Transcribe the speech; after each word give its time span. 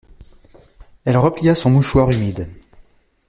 Elle 1.05 1.17
replia 1.17 1.53
son 1.53 1.69
mouchoir 1.69 2.09
humide. 2.09 2.49